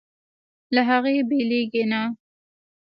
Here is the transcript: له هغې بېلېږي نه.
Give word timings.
له 0.73 0.81
هغې 0.89 1.15
بېلېږي 1.29 1.83
نه. 1.91 2.01